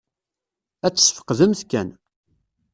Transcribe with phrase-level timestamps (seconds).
[0.85, 1.89] Ad tesfeqdemt kan.